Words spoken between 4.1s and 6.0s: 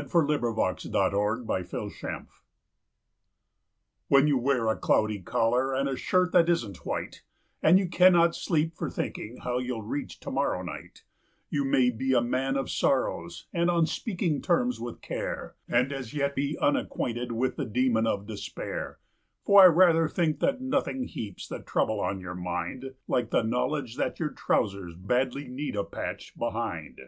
HEN you wear a cloudy collar and a